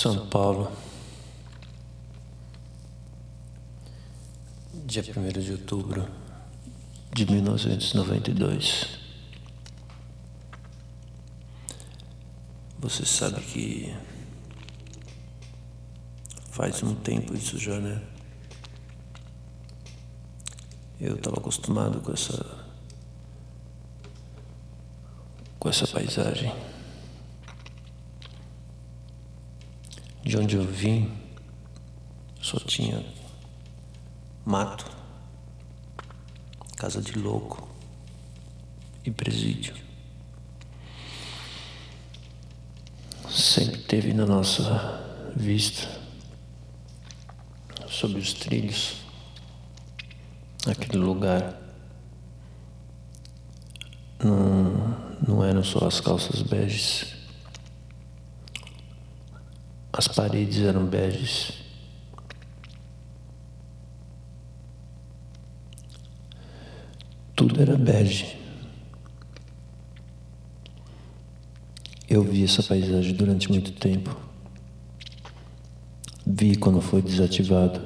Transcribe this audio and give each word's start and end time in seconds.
São 0.00 0.26
Paulo, 0.28 0.72
dia 4.86 5.02
1 5.02 5.40
de 5.42 5.52
outubro 5.52 6.08
de 7.12 7.26
1992. 7.30 8.98
Você 12.78 13.04
sabe 13.04 13.42
que 13.42 13.94
faz 16.50 16.82
um 16.82 16.94
tempo 16.94 17.34
isso 17.34 17.58
já, 17.58 17.78
né? 17.78 18.02
Eu 20.98 21.16
estava 21.16 21.36
acostumado 21.36 22.00
com 22.00 22.14
essa 22.14 22.66
com 25.58 25.68
essa 25.68 25.86
paisagem. 25.86 26.79
De 30.30 30.38
onde 30.38 30.54
eu 30.54 30.62
vim, 30.62 31.10
só 32.40 32.56
tinha 32.60 33.04
mato, 34.44 34.88
casa 36.76 37.02
de 37.02 37.18
louco 37.18 37.68
e 39.04 39.10
presídio. 39.10 39.74
Sempre 43.28 43.78
teve 43.78 44.12
na 44.12 44.24
nossa 44.24 45.32
vista, 45.34 45.88
sobre 47.88 48.20
os 48.20 48.32
trilhos, 48.32 48.98
aquele 50.64 50.98
lugar. 50.98 51.60
Não, 54.22 54.96
não 55.26 55.44
eram 55.44 55.64
só 55.64 55.88
as 55.88 56.00
calças 56.00 56.40
beges 56.40 57.19
as 60.00 60.08
paredes 60.08 60.62
eram 60.62 60.86
beges. 60.86 61.52
Tudo 67.36 67.60
era 67.60 67.76
bege. 67.76 68.34
Eu 72.08 72.22
vi 72.22 72.44
essa 72.44 72.62
paisagem 72.62 73.12
durante 73.12 73.50
muito 73.50 73.72
tempo. 73.72 74.16
Vi 76.26 76.56
quando 76.56 76.80
foi 76.80 77.02
desativado. 77.02 77.82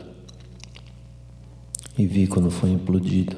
E 1.98 2.06
vi 2.06 2.28
quando 2.28 2.48
foi 2.48 2.70
implodido. 2.70 3.36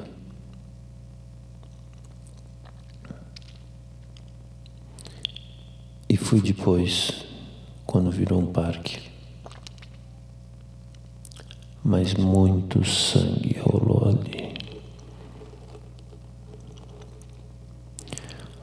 E 6.07 6.15
fui 6.15 6.39
depois 6.41 7.26
quando 7.97 8.11
virou 8.11 8.39
um 8.39 8.45
parque. 8.45 8.99
Mas 11.83 12.13
muito 12.13 12.85
sangue 12.85 13.57
rolou 13.57 14.09
ali. 14.09 14.53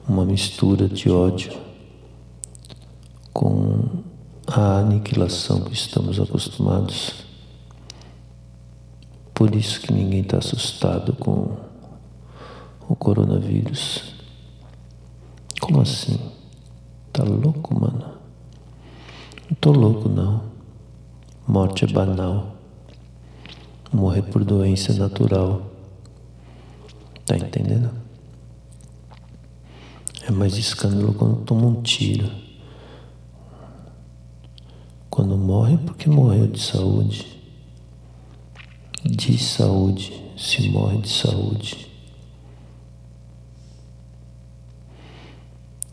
Uma 0.07 0.23
mistura 0.23 0.87
de 0.87 1.09
ódio 1.09 1.51
com 3.33 4.03
a 4.47 4.77
aniquilação 4.77 5.65
que 5.65 5.73
estamos 5.73 6.17
acostumados. 6.17 7.25
Por 9.33 9.53
isso 9.53 9.81
que 9.81 9.91
ninguém 9.91 10.21
está 10.21 10.37
assustado 10.37 11.11
com 11.11 11.57
o 12.87 12.95
coronavírus. 12.95 14.15
Como 15.59 15.81
assim? 15.81 16.21
Tá 17.11 17.25
louco, 17.25 17.77
mano? 17.77 18.14
Não 19.49 19.55
tô 19.61 19.71
louco, 19.71 20.09
não. 20.09 20.43
Morte 21.47 21.85
é 21.85 21.87
banal. 21.87 22.55
Morrer 23.93 24.23
por 24.23 24.43
doença 24.43 24.91
é 24.91 24.95
natural. 24.95 25.71
Tá 27.25 27.37
entendendo? 27.37 27.91
É 30.23 30.31
mais 30.31 30.57
escândalo 30.57 31.13
quando 31.13 31.43
toma 31.45 31.67
um 31.67 31.83
tiro. 31.83 32.29
Quando 35.11 35.37
morre, 35.37 35.77
porque 35.77 36.09
morreu 36.09 36.47
de 36.47 36.59
saúde. 36.59 37.39
De 39.03 39.37
saúde, 39.37 40.11
se 40.35 40.67
morre 40.69 40.97
de 40.97 41.09
saúde. 41.09 41.87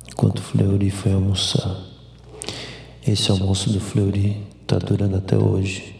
Enquanto 0.08 0.40
Fleury 0.40 0.90
foi 0.90 1.12
almoçar. 1.12 1.91
Esse 3.04 3.32
almoço 3.32 3.68
do 3.70 3.80
Fleury 3.80 4.46
está 4.62 4.78
durando 4.78 5.16
até 5.16 5.36
hoje. 5.36 5.98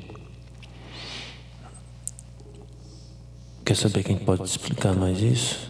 Quer 3.65 3.77
saber 3.77 4.05
quem 4.05 4.17
pode 4.17 4.45
explicar 4.45 4.95
mais 4.95 5.21
isso? 5.21 5.69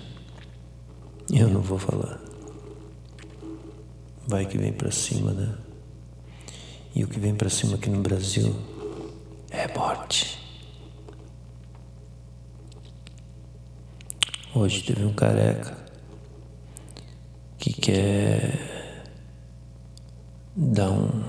Eu 1.33 1.49
não 1.49 1.63
vou 1.63 1.79
falar. 1.79 2.21
Vai 4.27 4.45
que 4.45 4.59
vem 4.59 4.75
para 4.75 4.91
cima, 4.91 5.33
né? 5.33 5.57
E 6.95 7.03
o 7.03 7.09
que 7.09 7.19
vem 7.19 7.35
para 7.35 7.49
cima 7.49 7.77
aqui 7.77 7.89
no 7.89 8.03
Brasil 8.03 8.55
é 9.51 9.67
morte. 9.75 10.39
Hoje 14.55 14.83
teve 14.83 15.03
um 15.03 15.15
careca 15.15 15.79
que 17.57 17.73
quer 17.73 18.73
dá 20.55 20.91
um 20.91 21.22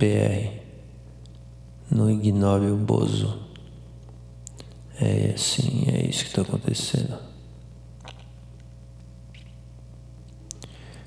no 0.00 0.06
PR, 0.06 0.50
no 1.90 2.10
ignóbil 2.10 2.76
Bozo. 2.76 3.38
É 4.98 5.32
assim, 5.34 5.84
é 5.88 6.08
isso 6.08 6.24
que 6.24 6.30
está 6.30 6.40
acontecendo. 6.42 7.18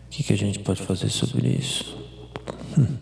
O 0.06 0.10
que, 0.10 0.24
que 0.24 0.34
a 0.34 0.38
gente 0.38 0.60
pode 0.60 0.84
fazer 0.84 1.10
sobre 1.10 1.50
isso? 1.50 1.98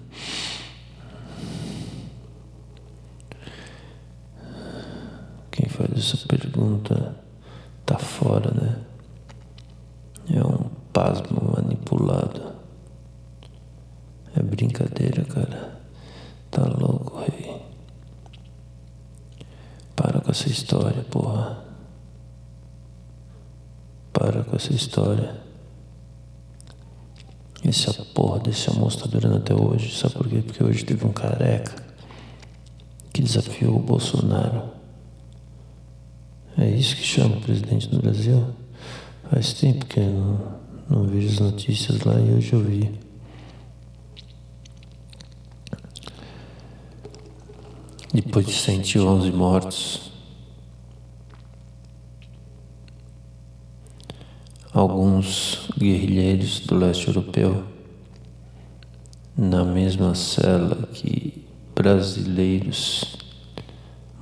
Quem 5.51 5.67
faz 5.67 5.91
essa 5.97 6.25
pergunta 6.25 7.17
tá 7.85 7.97
fora, 7.97 8.51
né? 8.53 8.77
É 10.33 10.41
um 10.41 10.69
pasmo 10.93 11.53
manipulado. 11.57 12.53
É 14.33 14.41
brincadeira, 14.41 15.25
cara. 15.25 15.81
Tá 16.51 16.65
louco, 16.65 17.17
rei. 17.17 17.61
Para 19.95 20.19
com 20.19 20.31
essa 20.31 20.49
história, 20.49 20.90
porra. 21.01 21.63
Para 24.13 24.43
com 24.43 24.55
essa 24.55 24.73
história. 24.73 25.39
Essa 27.63 27.93
porra 28.05 28.39
desse 28.39 28.69
almoço 28.69 28.99
tá 28.99 29.05
durando 29.05 29.37
até 29.37 29.53
hoje. 29.53 29.95
Sabe 29.95 30.15
por 30.15 30.27
quê? 30.27 30.41
Porque 30.41 30.63
hoje 30.63 30.83
teve 30.83 31.05
um 31.05 31.11
careca 31.11 31.75
que 33.13 33.21
desafiou 33.21 33.75
o 33.75 33.79
Bolsonaro. 33.79 34.69
É 36.57 36.69
isso 36.69 36.95
que 36.95 37.03
chama 37.03 37.37
o 37.37 37.41
presidente 37.41 37.87
do 37.87 38.01
Brasil? 38.01 38.45
Faz 39.29 39.53
tempo 39.53 39.85
que 39.85 39.99
eu 39.99 40.09
não, 40.09 40.59
não 40.89 41.03
vejo 41.03 41.27
as 41.29 41.39
notícias 41.39 42.01
lá 42.01 42.19
e 42.19 42.33
hoje 42.33 42.53
eu 42.53 42.63
vi. 42.63 42.91
Depois 48.13 48.45
de 48.45 48.53
111 48.53 49.31
mortos, 49.31 50.10
alguns 54.73 55.69
guerrilheiros 55.77 56.61
do 56.61 56.75
leste 56.77 57.07
europeu, 57.07 57.63
na 59.37 59.63
mesma 59.63 60.15
cela 60.15 60.87
que 60.87 61.45
brasileiros 61.75 63.17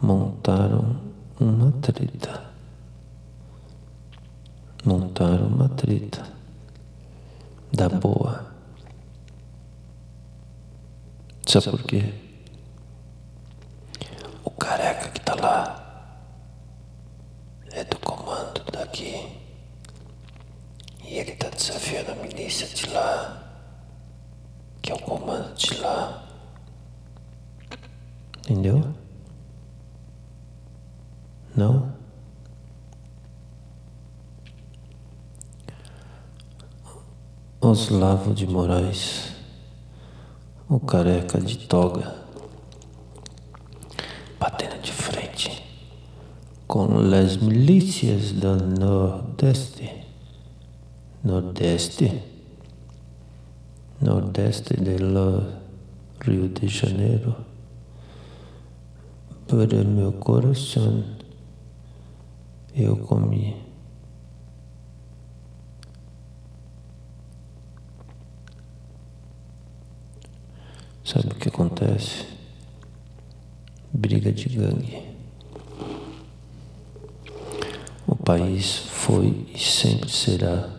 montaram 0.01 0.95
uma 1.39 1.71
treta 1.81 2.49
montaram 4.85 5.47
uma 5.47 5.69
treta 5.69 6.23
da 7.71 7.89
boa. 7.89 8.45
Sabe 11.45 11.69
por 11.69 11.83
quê? 11.83 12.13
O 14.43 14.51
careca 14.51 15.09
que 15.09 15.19
tá 15.21 15.35
lá 15.35 16.15
é 17.71 17.83
do 17.83 17.97
comando 17.99 18.63
daqui. 18.71 19.48
E 21.09 21.17
ele 21.17 21.31
tá 21.31 21.49
desafiando 21.49 22.11
a 22.11 22.15
milícia 22.15 22.67
de 22.67 22.87
lá, 22.91 23.43
que 24.79 24.91
é 24.91 24.95
o 24.95 24.99
comando 24.99 25.55
de 25.55 25.73
lá. 25.79 26.23
Entendeu? 28.43 28.93
Não? 31.55 31.91
Oslavo 37.59 38.31
de 38.35 38.45
Moraes, 38.45 39.31
o 40.69 40.79
careca 40.79 41.41
de 41.41 41.57
toga, 41.67 42.23
batendo 44.39 44.79
de 44.79 44.91
frente 44.91 45.63
com 46.67 46.85
as 47.15 47.35
milícias 47.37 48.31
do 48.31 48.55
Nordeste, 48.57 49.98
Nordeste, 51.21 52.23
Nordeste 54.01 54.75
do 54.75 55.59
Rio 56.21 56.47
de 56.47 56.67
Janeiro, 56.69 57.35
para 59.45 59.83
meu 59.83 60.13
coração 60.13 61.03
eu 62.73 62.95
comi. 62.95 63.57
Sabe 71.03 71.27
o 71.27 71.35
que 71.35 71.49
acontece? 71.49 72.25
Briga 73.91 74.31
de 74.31 74.47
gangue. 74.47 75.03
O 78.07 78.15
país 78.15 78.77
foi 78.77 79.45
e 79.53 79.59
sempre 79.59 80.09
será 80.09 80.78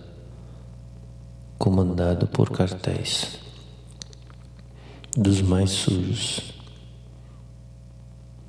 comandado 1.61 2.27
por 2.27 2.51
cartéis 2.51 3.39
dos 5.15 5.43
mais 5.43 5.71
sujos, 5.71 6.55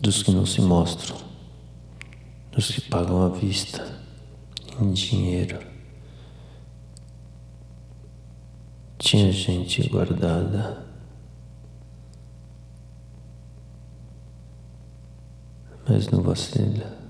dos 0.01 0.23
que 0.23 0.31
não 0.31 0.45
se 0.45 0.61
mostram, 0.61 1.17
dos 2.53 2.71
que 2.71 2.81
pagam 2.81 3.21
à 3.21 3.27
vista, 3.27 3.85
em 4.79 4.93
dinheiro. 4.93 5.59
Tinha 8.97 9.29
gente 9.33 9.89
guardada 9.89 10.85
mas 15.89 16.07
não 16.07 16.21
vacila. 16.21 17.00